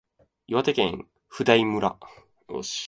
[0.47, 1.95] 岩手県普代村